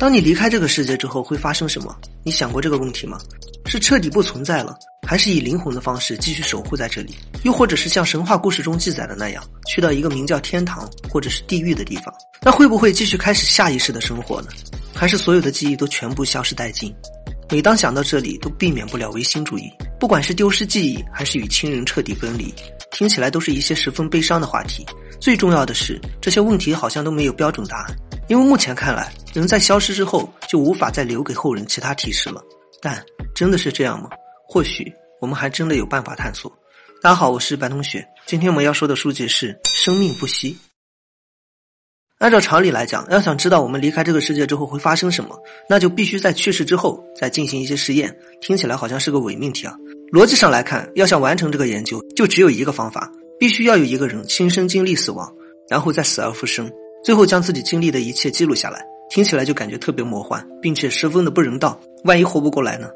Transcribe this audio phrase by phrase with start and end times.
[0.00, 1.94] 当你离开这个世界之后会发生什么？
[2.24, 3.18] 你想过这个问题吗？
[3.66, 4.74] 是彻底不存在了，
[5.06, 7.14] 还是以灵魂的方式继续守护在这里？
[7.42, 12.06] 又或者是像神话故事中记载的那样，去到一个名叫天堂或者是地狱的地方？
[12.40, 14.48] 那会不会继续开始下意识的生活呢？
[14.94, 16.90] 还是所有的记忆都全部消失殆尽？
[17.50, 19.70] 每当想到这里，都避免不了唯心主义。
[19.98, 22.54] 不管是丢失记忆，还是与亲人彻底分离，
[22.90, 24.82] 听起来都是一些十分悲伤的话题。
[25.20, 27.94] 最重要的是，这些问题好像都没有标准答案。
[28.30, 32.40] 因为目前看来，人在消失之后就无法再留给后人其他提示了。
[32.80, 34.08] 但真的是这样吗？
[34.46, 36.48] 或许我们还真的有办法探索。
[37.02, 38.06] 大家好，我是白同学。
[38.26, 40.52] 今天我们要说的书籍是《生命不息》。
[42.18, 45.36] 按照常理来讲，要想知道我们离开这个世界之后会发生什么，
[45.68, 48.16] 那就必须在去世之后再进行一些实验。
[48.40, 49.74] 听起来好像是个伪命题啊。
[50.12, 53.10] 逻辑上来看，要想完成这个研究，就只有一个方法：
[53.40, 55.34] 必须要有一个人亲身经历死亡，
[55.68, 56.70] 然后再死而复生。
[57.02, 61.80] 最后将自己经历的一切记录下来，听起来就感觉特别魔幻，并且十分的不人道。
[62.04, 62.88] 万一活不过来呢？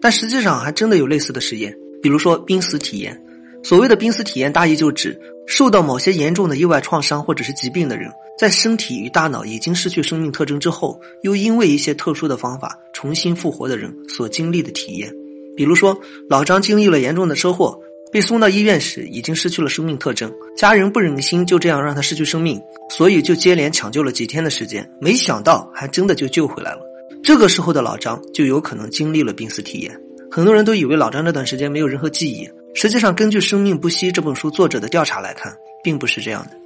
[0.00, 3.20] 但实际上还真的有类似的实验，比如说濒死体验。
[3.62, 15.14] 所谓的濒死体验，大意就指受到某些严重的意外创伤或者是疾病的人，在身体与大脑已经失去生命特征之后，又因为一些特殊的方法重新复活的人所经历的体验。
[15.54, 15.94] 比如说，
[16.30, 17.78] 老张经历了严重的车祸。
[18.12, 26.80] 被送到医院时，已经失去了生命特征，家人不忍心就这样让他失去生命，所以就接连抢救了几天的时间，没想到还真的就救回来了。
[27.22, 29.96] 这个时候的老张就有可能经历了濒死体验。
[30.30, 36.56] 很多人都以为老张这段时间没有任何记忆，实际上根据《生命不息》这本书作者的调查来看，并不是这样的。《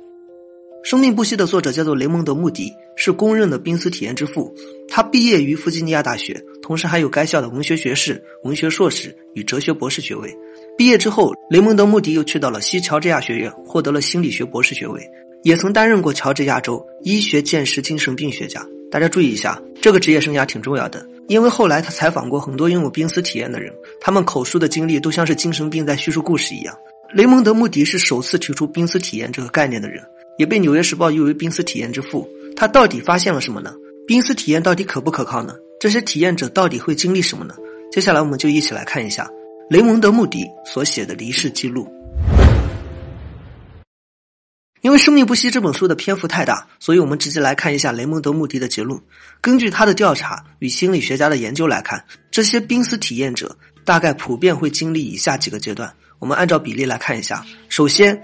[0.84, 4.54] 生命不息》的作者叫做雷蒙德·穆迪，是公认的濒死体验之父。
[4.86, 10.30] 他毕业于弗吉尼亚大学，同时还有该校的文学学士、文学硕士与哲学博士学位。
[10.77, 15.02] 毕业之后，雷蒙德·穆迪又去到了西乔治亚学院，获得了心理学博士学位，
[15.42, 18.62] 也曾担任过乔治亚州医学鉴识精神病学家。
[18.90, 26.77] 大家注意一下，这个职业生涯挺重要的，因为后来他采访过很多拥有濒死体验的人，他们口述的经历都像是精神病在叙述故事一样。
[27.14, 30.02] 雷蒙德·穆迪是首次提出濒死体验这个概念的人，
[30.39, 32.28] 也被《纽约时报》誉为濒死体验之父。
[32.56, 33.74] 他到底发现了什么呢？
[34.06, 35.55] 濒死体验到底可不可靠呢？
[35.80, 37.55] 这些体验者到底会经历什么呢？
[37.90, 39.28] 接下来我们就一起来看一下。
[39.70, 41.89] 雷蒙德·穆迪所写的离世记录。
[44.83, 49.01] 因为《生命不息》这本书的篇幅太大，所以我们直接来看一下雷蒙德·穆迪的结论。
[49.40, 55.90] 根据他的调查与心理学家的研究来看，这些濒死体验者大概普遍会经历以下几个阶段。
[56.18, 57.42] 我们按照比例来看一下。
[57.70, 58.22] 首先，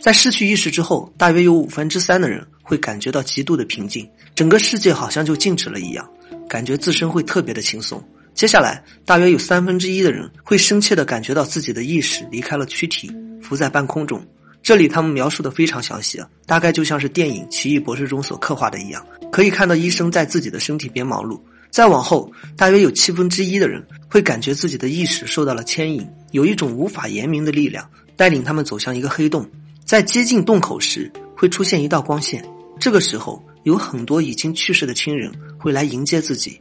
[0.00, 6.08] 在失去意识之后，大约有五分之三的人会感觉到极度的平静，整个世界好像就静止了一样，
[6.48, 8.02] 感觉自身会特别的轻松。
[8.32, 13.12] 接下来，大约有三分之一的人会深切的感觉到自己的意识离开了躯体，
[13.42, 14.24] 浮在半空中。
[14.62, 19.04] 这里他们描述的非常详细，大概就像是电影《奇异博士》中所刻画的一样。
[19.30, 21.38] 可以看到医生在自己的身体边忙碌。
[21.70, 29.48] 再往后，大约有七分之一的人会感觉自己的意识受到了牵引，有一种无法言明的力量带领他们走向一个黑洞。
[29.90, 32.48] 在接近洞口时，会出现一道光线。
[32.78, 36.60] 这个时候，有很多已经去世的亲人会来迎接自己。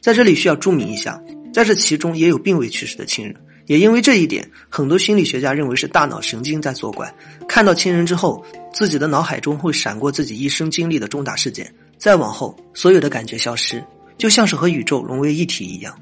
[0.00, 1.20] 在这里需要注明一下，
[1.52, 3.34] 在这其中也有并未去世的亲人，
[3.66, 7.12] 也因为这一点，很多心理学家认为是大脑神经在作怪。
[7.48, 13.82] 看到亲人之后，自己的脑海中会闪过自己一生经历的重大事件，再往后，所有的感觉消失，
[14.16, 15.92] 就像是和宇宙融为一体一样。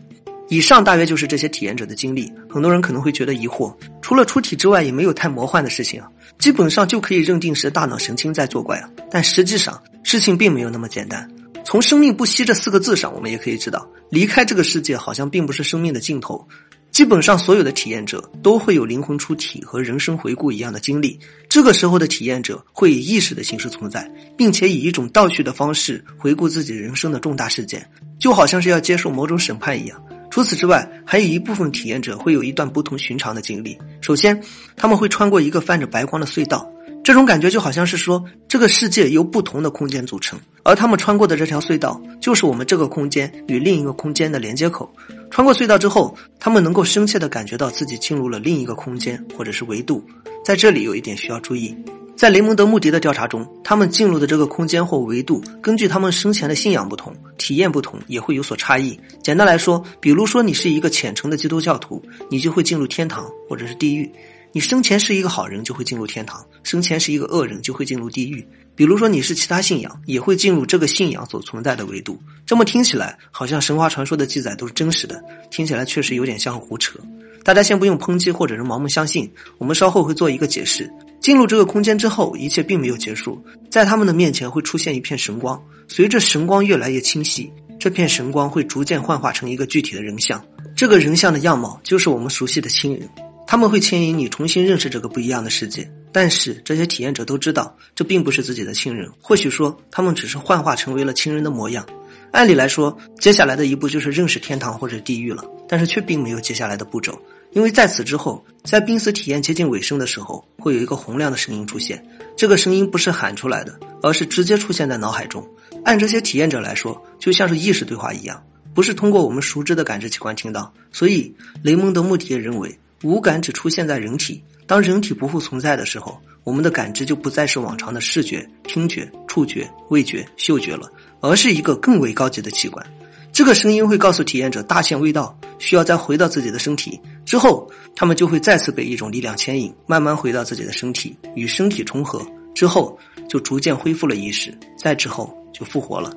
[0.49, 2.33] 以上大约就是这些体验者的经历。
[2.49, 6.09] 很多人可能会觉得疑惑，除了出体之外，也没有太魔幻的事情啊，
[6.39, 8.89] 基本上就可以认定是大脑神经在作怪啊。
[9.11, 11.29] 但实际上，事情并没有那么简单。
[11.65, 16.47] 从“生命不息”这四个字上，我们也可以知道，离开这个世界好像并不是生命的尽头。
[16.93, 21.19] 基本上所有的体验者都会有灵魂出体和人生回顾一样的经历。
[21.49, 27.87] 这个时候的体验者会以意识的形式存在，并且以一种倒叙的方式回顾自己人生的重大事件，
[28.19, 30.03] 就好像是要接受某种审判一样。
[30.37, 33.75] 除此之外，还有一部分体验者会有一段不同寻常的经历。
[34.03, 34.39] 首先，
[34.77, 36.71] 他们会穿过一个泛着白光的隧道。
[37.03, 44.95] 这种感觉就好像是说，这个世界由不同的空间组成，而他们穿过的这条隧道，就是我们这个空间与另一个空间的连接口。
[45.31, 50.05] 穿过隧道之后，他们能够深切地感觉到自己进入了另一个空间或者是维度。
[50.45, 51.75] 在这里有一点需要注意，
[52.16, 58.98] 在雷蒙德·穆迪的调查中，他们进入的这个空间或维度，根据他们生前的信仰不同、体验不同，也会有所差异。
[59.22, 64.10] 简单来说，比如说你是一个虔诚的基督教徒，你就会进入天堂或者是地狱。
[64.53, 68.47] 你生前是一个好人，就会进入天堂；生前是一个恶人，就会进入地狱。
[68.74, 72.19] 比如说你是其他信仰，也会进入这个信仰所存在的维度。
[72.47, 76.98] 这么听起来，好像神话传说的记载都是真实的，听起来确实有点像胡扯。
[77.45, 80.91] 大家先不用抨击或者是盲目相信，我们稍后会做一个解释。
[81.27, 87.51] 进入这个空间之后，一切并没有结束，在他们的面前会出现一片神光，随着神光越来越清晰，
[87.81, 90.41] 这片神光会逐渐幻化成一个具体的人像。
[90.77, 93.09] 这个人像的样貌就是我们熟悉的亲人，
[93.45, 95.91] 他们会牵引你重新认识这个不一样的世界。
[96.13, 99.11] 但是这些体验者都知道，这并不是自己的亲人。
[99.21, 101.84] 或许说，他们只是幻化成为了亲人的模样。
[102.33, 107.19] 按理来说，接下来的一步就是认识天堂或者地狱了，但是却并没有接下来的步骤，
[107.53, 112.05] 因为在此之后，在濒死体验接近尾声的时候，会有一个洪亮的声音出现。
[112.37, 115.47] 这个声音不是喊出来的，而是直接出现在脑海中。
[115.84, 118.43] 按这些体验者来说，就像是意识对话一样，
[118.75, 120.72] 不是通过我们熟知的感知器官听到。
[120.93, 124.43] 所以，雷蒙德·穆迪也认为，五感只出现在人体。
[124.67, 130.91] 当人体不复存在的时候，我们的感知就不再是往常的视觉、听觉、触觉、味觉、嗅觉了，
[131.21, 132.86] 而是一个更为高级的器官。
[133.30, 136.98] 这个声音会告诉体验者大限未到，需要再回到自己的身体。
[137.27, 142.27] 之后，他们就会再次被一种力量牵引，慢慢回到自己的身体，与身体重合。
[142.54, 142.98] 之后，
[143.28, 146.10] 就逐渐恢复了意识，再之后就复活了。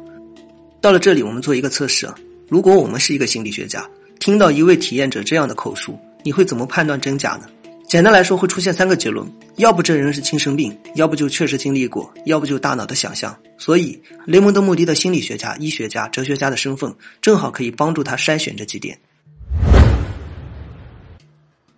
[0.80, 2.08] 到了这里，我们做一个测试：
[2.48, 3.86] 如果我们是一个心理学家，
[4.22, 7.50] 听到一位体验者这样的口述，你会怎么判断真假呢？
[7.90, 13.36] 简单来说，会出现三个结论：要不这人是精神病，要不就确实经历过，要不就大脑的想象。
[13.58, 18.96] 所以，雷蒙德·穆迪的心理学家、医学家、哲学家的身份，正好可以帮助他筛选这几点。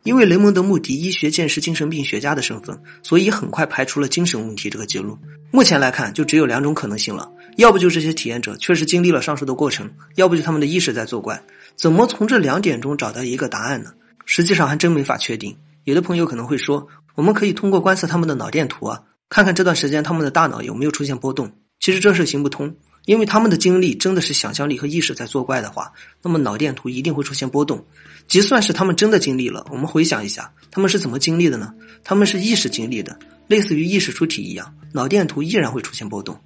[0.04, 5.18] 因为雷蒙德·穆迪医学鉴是精神病学家的身份，所以很快排除了精神问题这个结论。
[5.50, 11.42] 目前来看，就只有两种可能性了：要不就这些体验者确实经历了上述的过程，要不就他们的意识在作怪。
[11.78, 13.94] 怎么从这两点中找到一个答案呢？
[14.26, 15.56] 实际上还真没法确定。
[15.84, 21.52] 有的朋友可能会说，我们可以通过观测他们的脑电图啊，看看这段时间他们的大脑有没有出现波动。
[21.80, 22.76] 其实这事行不通，
[23.06, 25.92] 因为他们的经历真的是想象力和意识在作怪的话，
[26.22, 27.84] 那么脑电图一定会出现波动。
[28.28, 31.74] 即算是他们真的经历了，我们回想一下，他们是怎么经历的呢？
[32.04, 33.18] 他们是意识经历的，
[33.48, 36.40] 类似于意识出体一样，脑电图依然会出现波动。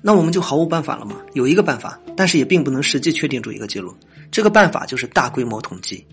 [0.00, 1.16] 那我们就毫无办法了吗？
[1.32, 3.92] 有一个办法，但是也并不能实际确定出一个结论。
[4.30, 6.06] 这个办法就是大规模统计。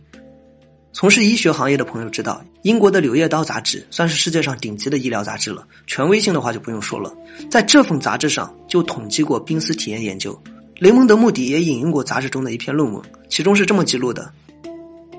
[0.93, 7.11] 从事医学行业的朋友知道，英国的《柳叶刀》杂志算是世界上顶级的医疗杂志了，权威性的话就不用说了。
[7.49, 10.37] 在这份杂志上就统计过濒死体验研究，
[10.79, 14.31] 雷蒙德·穆迪也引用过杂志中的一篇论文，其中是这么记录的：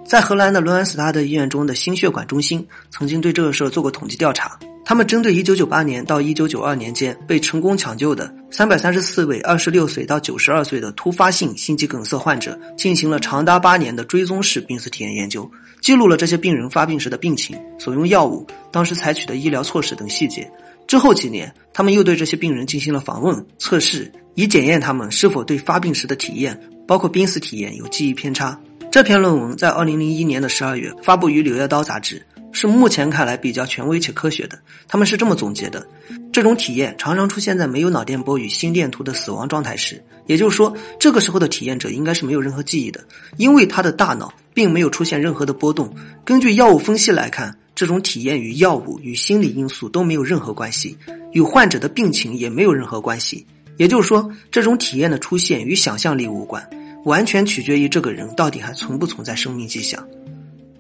[0.05, 4.59] 在荷兰的伦恩斯塔德医院中的心血管中心曾经对这个事儿做过统计调查。
[4.93, 15.51] 他们针对1998年到1992年间被成功抢救的334位26岁到92岁的突发性心肌梗塞患者进行了长达八年的追踪式濒死体验研究，
[15.81, 20.47] 记录了这些病人发病时的病情、所用药物、当时采取的医疗措施等细节。
[20.87, 28.61] 之后几年，他们又对这些病人进行了访问测试，以检验他们是否对发病时的体验，包括濒死体验有记忆偏差。
[28.91, 32.23] 这篇论文在2001年的12月发布于《柳叶刀》杂志。
[32.53, 34.59] 是目前看来比较权威且科学的。
[34.87, 35.87] 他们是这么总结的：
[36.33, 43.03] 这种体验常常出现在没有脑电波与心电图的死亡状态时，也就是说，这个时候的体验者应该是没有任何记忆的，
[43.39, 45.93] 因为他的大脑并没有出现任何的波动。
[46.25, 50.97] 根据药物分析来看，这种体验与药物与心理因素都没有任何关系，
[51.33, 53.47] 与患者的病情也没有任何关系。
[53.79, 56.63] 也就是说，这种体验的出现与想象力无关，
[57.07, 60.07] 完全取决于这个人到底还存不存在生命迹象。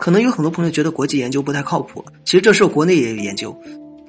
[0.02, 3.56] 可能有很多朋友觉得国际研究不太靠谱，其实这事国内也有研究。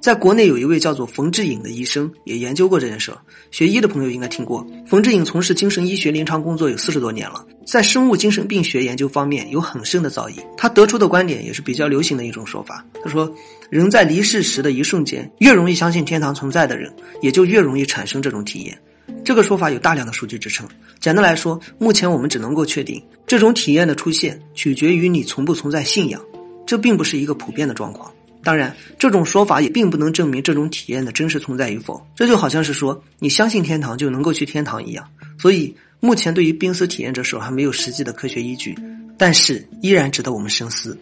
[0.02, 3.14] 在国内有一位叫做冯志颖的医生也研究过这件事。
[3.52, 10.44] 学医的朋友应该听过，冯志颖从事精神医学临床工作有四十多年了，在生物精神病学研究方面有很深的造诣。
[10.58, 12.84] 他得出的观点也是比较流行的一种说法。
[13.04, 13.32] 他说，
[13.70, 18.76] 人在离世时的一瞬间，越容易相信天堂存在的人，也就越容易产生这种体验。
[19.24, 20.68] 这个说法有大量的数据支撑。
[21.00, 26.22] 简单来说，目前我们只能够确定，这种体验的出现取决于你存不存在信仰，
[26.66, 28.12] 这并不是一个普遍的状况。
[28.44, 32.06] 当然，这种说法也并不能证明这种体验的真实存在与否。
[32.16, 35.08] 这就好像是说，你相信天堂就能够去天堂一样。
[35.38, 38.78] 所以，目前对于濒死体验者手还没有实际的科学依据，
[39.18, 40.98] 但是依然值得我们深思。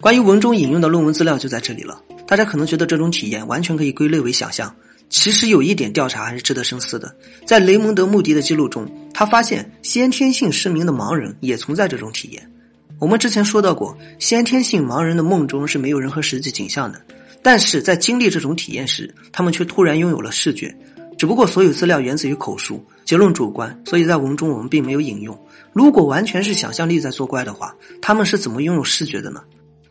[0.00, 2.02] 关于文中引用的论文资料就在这里了。
[2.26, 4.74] 大家可能觉得这种体验完全可以归类为想象。
[5.12, 7.14] 其实有一点调查还是值得深思的，
[7.46, 12.50] 在雷蒙德·穆迪的记录中，他发现先天性失明的盲人也存在这种体验。
[12.98, 16.98] 我们之前说到过，先天性盲人的梦中是没有任何实际景象的，
[17.42, 20.74] 但是在经历这种体验时，他们却突然拥有了视觉。
[21.18, 25.38] 只不过所有资料源自于口述，结论主观，所以在文中我们并没有引用。
[25.74, 29.42] 如果完全是想象力在作怪的话，他们是怎么拥有视觉的呢？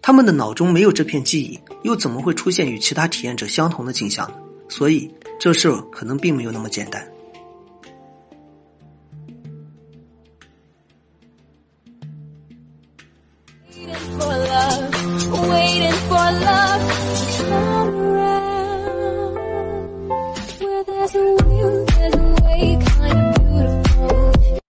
[0.02, 4.34] 他们的脑中没有这片记忆，又怎么会出现与其他体验者相同的景象呢？
[4.72, 7.06] 所以，这事儿可能并没有那么简单。